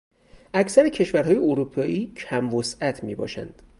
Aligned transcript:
اکثر 0.53 0.89
کشورهای 0.89 1.35
اروپایی 1.35 2.13
کم 2.15 2.53
وسعت 2.53 3.03
میباشند. 3.03 3.61